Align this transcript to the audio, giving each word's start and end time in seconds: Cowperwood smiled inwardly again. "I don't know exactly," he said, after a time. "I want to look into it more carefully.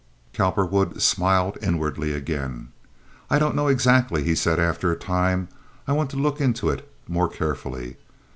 Cowperwood 0.33 0.99
smiled 0.99 1.59
inwardly 1.61 2.11
again. 2.11 2.69
"I 3.29 3.37
don't 3.37 3.55
know 3.55 3.67
exactly," 3.67 4.23
he 4.23 4.33
said, 4.33 4.59
after 4.59 4.91
a 4.91 4.95
time. 4.95 5.47
"I 5.87 5.91
want 5.91 6.09
to 6.09 6.17
look 6.17 6.41
into 6.41 6.71
it 6.71 6.91
more 7.07 7.29
carefully. 7.29 7.97